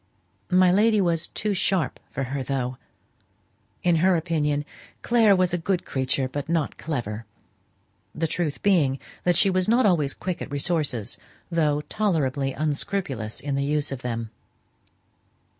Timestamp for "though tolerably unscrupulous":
11.51-13.39